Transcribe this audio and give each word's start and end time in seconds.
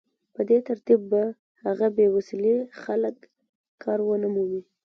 په 0.33 0.41
دې 0.49 0.57
ترتیب 0.67 0.99
به 1.11 1.23
هغه 1.63 1.87
بې 1.95 2.07
وسيلې 2.15 2.55
خلک 2.83 3.15
کار 3.83 3.99
ونه 4.03 4.27
مومي 4.33 4.61